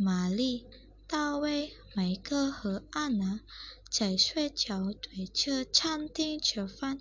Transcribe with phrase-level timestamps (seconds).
[0.00, 0.64] 玛丽、
[1.08, 3.40] 大卫、梅克和安娜
[3.90, 7.00] 在睡觉，对着餐厅吃饭。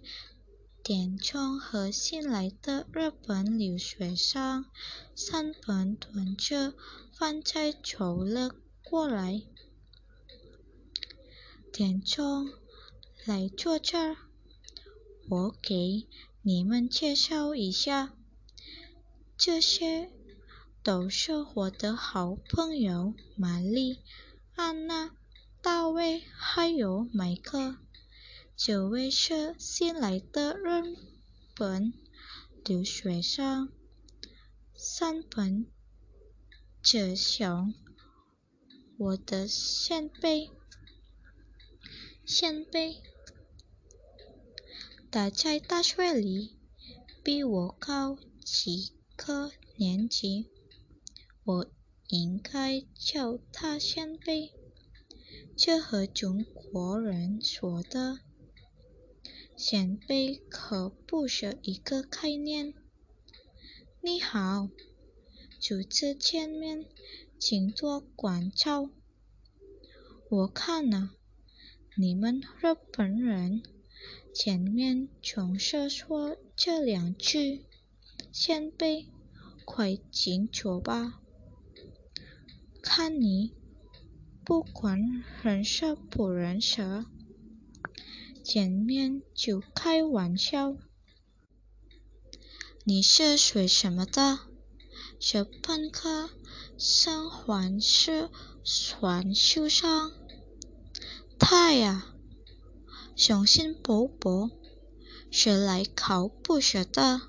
[0.82, 4.66] 点钟和新来的日本留学生
[5.16, 6.74] 三本端着
[7.14, 9.44] 饭菜走了过来。
[11.72, 12.50] 点钟，
[13.26, 14.18] 来坐这儿，
[15.30, 16.08] 我给
[16.42, 18.16] 你们介绍一下，
[19.38, 20.10] 这些
[20.88, 24.00] 都是我的好朋友玛丽、
[24.56, 25.12] 安娜、
[25.62, 27.76] 大卫还有麦克。
[28.56, 30.96] 这位是新来的日
[31.54, 31.92] 本
[32.64, 33.70] 留学生，
[34.78, 35.68] 三本
[36.82, 37.74] 哲雄，
[38.98, 40.50] 我的先辈。
[42.26, 42.96] 先辈，
[45.12, 46.56] 他在大学里
[47.22, 50.50] 比我高几个年级，
[51.48, 51.72] 我
[52.10, 54.52] 应该叫他先辈。
[55.56, 58.20] 这和中国人说的
[59.56, 62.74] 先辈可不是一个概念。
[64.02, 64.68] 你好，
[65.62, 66.84] 初次见面，
[67.40, 68.90] 请多关照。
[70.30, 71.12] 我看了。
[71.96, 73.64] 你们日本人
[74.34, 77.64] 前面总是说这两句
[78.34, 79.08] ：“先辈，
[79.64, 81.22] 快请坐吧。”
[82.90, 83.52] 看你，
[84.46, 84.98] 不管
[85.44, 87.04] 认识不认识，
[88.42, 90.74] 见面就开玩笑。
[92.86, 94.40] 你是学什么的？
[95.20, 96.30] 学本科
[96.78, 98.30] 生还是
[98.64, 100.14] 选修生？
[101.38, 102.16] 他呀，
[103.18, 104.50] 雄心勃勃，
[105.30, 107.20] 是来考博士的。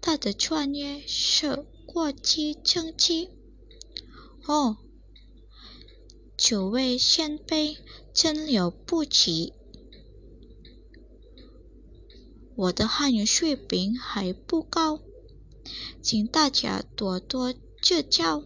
[0.00, 3.28] 他的专业是国际政治。
[4.46, 4.78] 哦，
[6.36, 7.76] 九位先辈
[8.12, 9.52] 真了不起。
[12.56, 15.00] 我的汉语水平还不高，
[16.02, 18.42] 请大家多多指教。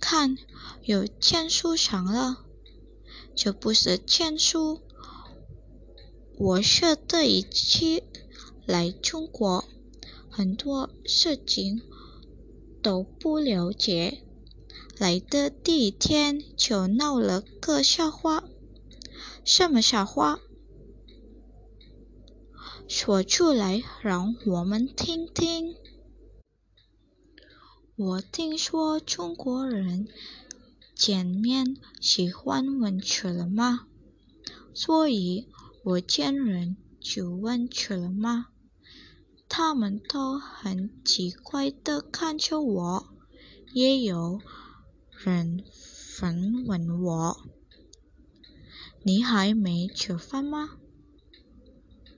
[0.00, 0.36] 看，
[0.82, 2.46] 有签书上了。
[3.34, 4.80] 这不是签书，
[6.38, 8.02] 我是第一次
[8.66, 9.64] 来中国，
[10.30, 11.82] 很多事情
[12.82, 14.22] 都不了解。
[14.98, 18.44] 来的第一天就闹了个笑话，
[19.44, 20.40] 什么笑话？
[22.88, 25.74] 说出来让我们听听。
[27.96, 30.08] 我听说中国人。
[30.92, 33.86] 见面喜欢问吃了吗？
[34.74, 35.48] 所以
[35.82, 38.48] 我见人就问吃了吗？
[39.62, 43.08] 他们都很奇怪的看着我，
[43.74, 44.40] 也有
[45.18, 45.62] 人
[46.16, 47.36] 反问我
[49.04, 50.78] ：“你还没吃饭吗？”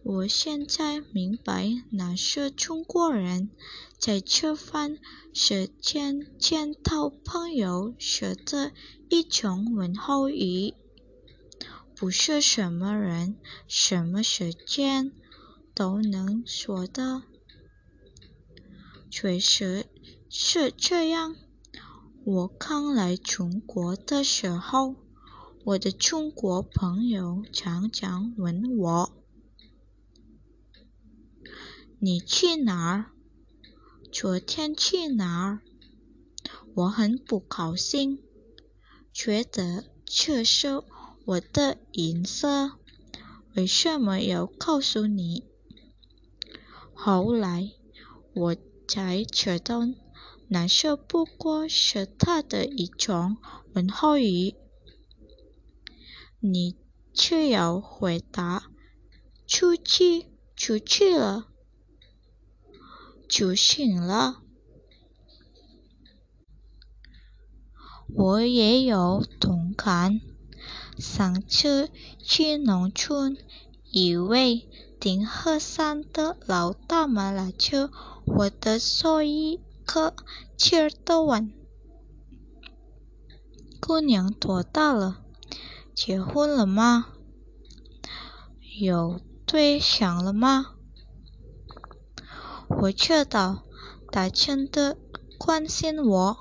[0.04, 3.50] 我现在明白，那是中国人
[3.98, 4.96] 在吃饭
[5.34, 8.70] 时间见到朋友时的
[9.10, 10.74] 一种问候语，
[11.96, 13.36] 不是什么人、
[13.66, 15.10] 什么时间
[15.74, 17.24] 都能说的。
[19.12, 19.84] 确实
[20.30, 21.36] 是这样。
[22.24, 24.96] 我刚来中国的时候，
[25.64, 29.12] 我的中国朋友常常问我。
[31.98, 33.12] 你去哪儿？
[34.10, 35.60] 昨天去哪儿？
[36.74, 38.18] 我很不高兴，
[39.12, 40.82] 觉得这是
[41.26, 42.72] 我的隐私，
[43.54, 45.44] 为什么要告诉你？
[46.94, 47.70] 后来
[48.34, 48.56] 我
[48.86, 49.80] 才知道，
[50.48, 53.36] 那是不过是他的一种
[53.74, 54.54] 问候语。
[56.40, 56.76] 你
[57.14, 58.70] 却要回答：
[59.46, 60.26] 出去，
[60.56, 61.48] 出去了。
[63.28, 64.42] 就行了。
[68.14, 70.20] 我也有同感。
[70.98, 71.90] 上次
[72.22, 73.38] 去农村，
[73.90, 74.68] 一位
[75.02, 77.90] 顶鹤山的老大妈拉着
[78.24, 80.14] 我的手一个
[80.56, 81.52] 劲儿的问
[83.82, 85.24] ：“姑娘多大了？
[85.92, 87.06] 结婚了吗？
[88.80, 90.76] 有对象了吗？”
[92.70, 93.64] 我知道
[94.12, 94.96] 他真的
[95.36, 96.36] 关心我，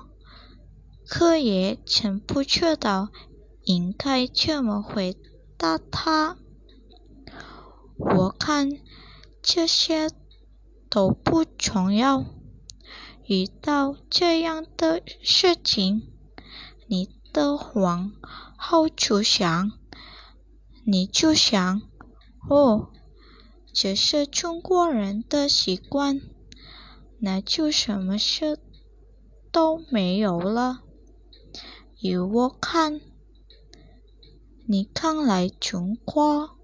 [1.08, 3.08] 可也真不知道
[3.64, 5.16] 应该怎么回
[5.56, 6.36] 答他。
[8.04, 8.68] 我看
[9.42, 10.10] 这些
[10.90, 12.24] 都不重要，
[13.26, 16.02] 遇到这样的事情，
[16.88, 18.12] 你的往
[18.56, 19.72] 后就想，
[20.84, 21.80] 你就想，
[22.50, 22.90] 哦，
[23.72, 26.20] 这是中国人的习惯，
[27.20, 28.58] 那就什么事
[29.52, 30.80] 都没有了。
[32.00, 33.00] 依我看，
[34.66, 36.58] 你刚来中国。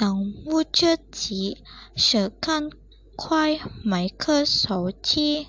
[0.00, 1.62] 当务之急
[1.94, 2.70] 是赶
[3.16, 5.48] 快买个手机，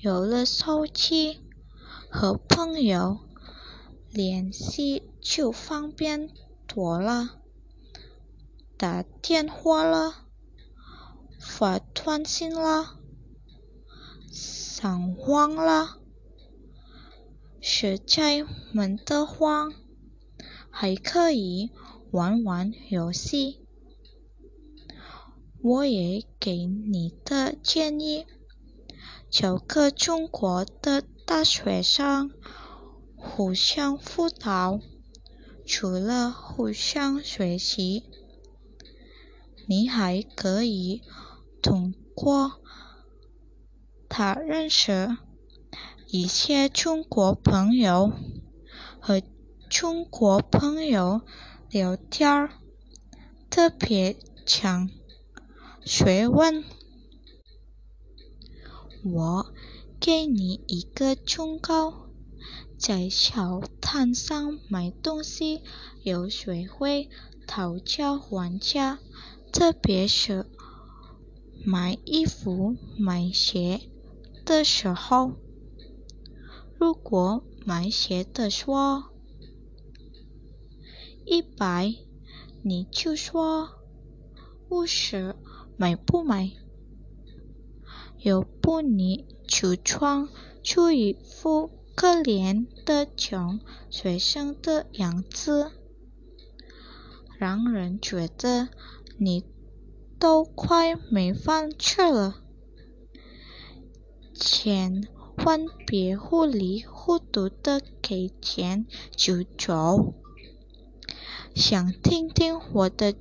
[0.00, 1.40] 有了手机，
[2.10, 3.18] 和朋友
[4.08, 6.30] 联系就方便
[6.66, 7.42] 多了。
[8.78, 10.24] 打电话了，
[11.38, 12.98] 发短信了，
[14.32, 15.98] 上网了，
[17.60, 18.42] 实在
[18.72, 19.74] 闷得慌，
[20.70, 21.70] 还可以。
[22.12, 23.60] 玩玩游戏，
[25.62, 28.26] 我也给你的建议，
[29.30, 32.32] 找个中国的大学生
[33.14, 34.80] 互相辅导。
[35.64, 38.02] 除了互相学习，
[39.68, 41.02] 你还可以
[41.62, 42.60] 通过
[44.08, 45.16] 他认识
[46.08, 48.10] 一些中国朋友，
[49.00, 49.22] 和
[49.68, 51.20] 中国朋友。
[51.70, 52.50] 聊天儿
[53.48, 54.90] 特别强
[55.84, 56.64] 学问。
[59.04, 59.54] 我
[60.00, 62.08] 给你一个忠告：
[62.76, 65.62] 在小摊上买东西
[66.02, 67.08] 要学会
[67.46, 68.98] 讨价还价，
[69.52, 70.46] 特别是
[71.64, 73.80] 买衣服、买鞋
[74.44, 75.36] 的时候。
[76.76, 79.09] 如果买鞋的说。
[81.24, 81.94] 一百，
[82.62, 83.68] 你就说
[84.68, 85.36] 五十，
[85.76, 86.50] 买不买？
[88.22, 90.28] 要不你就装
[90.62, 95.70] 出一副可怜的穷学生的样子，
[97.38, 98.68] 让人觉得
[99.18, 99.44] 你
[100.18, 102.42] 都快没饭吃了。
[104.34, 105.08] 千
[105.44, 110.14] 万别糊里糊涂的给钱就走。
[111.54, 113.14] 想听听我的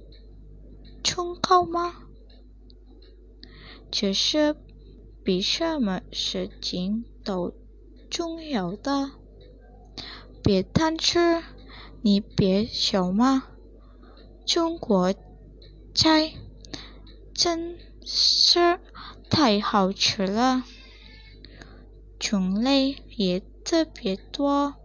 [1.04, 1.96] 忠告吗？
[3.92, 4.56] 这是
[5.24, 7.54] 比什么事情都
[8.10, 9.12] 重要的。
[10.44, 11.44] 别贪吃，
[12.02, 13.48] 你别笑嘛。
[14.46, 15.14] 中国
[15.94, 16.34] 菜
[17.34, 18.80] 真是
[19.30, 20.64] 太好吃了，
[22.20, 24.76] 种类也特别多。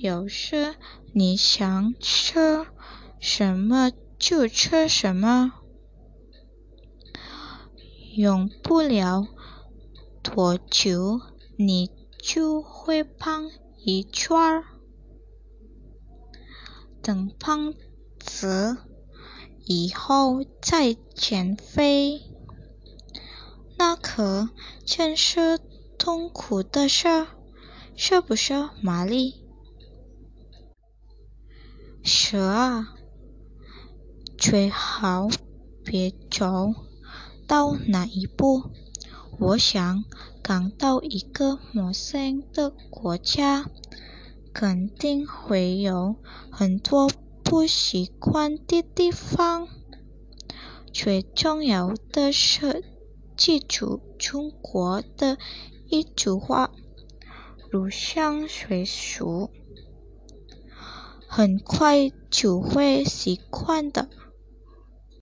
[0.00, 0.76] 有时
[1.12, 2.64] 你想吃
[3.18, 5.52] 什么就吃什么，
[8.14, 9.26] 用不了
[10.22, 11.20] 多久
[11.56, 11.90] 你
[12.22, 13.50] 就会胖
[13.84, 14.64] 一圈儿。
[17.02, 17.74] 等胖
[18.20, 18.76] 子
[19.64, 22.22] 以后再减肥，
[23.76, 24.48] 那可
[24.86, 25.58] 真是
[25.98, 27.26] 痛苦的事儿，
[27.96, 29.47] 是不是，玛丽？
[32.10, 32.94] 是啊，
[34.38, 35.28] 最好
[35.84, 36.72] 别走
[37.46, 38.70] 到那一步。
[39.38, 40.04] 我想
[40.42, 43.66] 刚到一个陌生的国家，
[44.54, 46.16] 肯定会有
[46.50, 47.10] 很多
[47.44, 49.68] 不习惯的地方。
[50.90, 52.84] 最重要的是
[53.36, 55.36] 记住中国的
[55.90, 56.70] 一句话：
[57.70, 59.50] 入乡随俗。
[61.30, 64.08] 很快就会习惯的。